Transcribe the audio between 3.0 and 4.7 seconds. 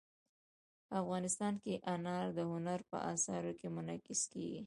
اثار کې منعکس کېږي.